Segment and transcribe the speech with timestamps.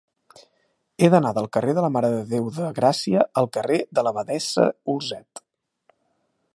[1.01, 4.67] He d'anar del carrer de la Mare de Déu de Gràcia al carrer de l'Abadessa
[4.95, 5.45] Olzet.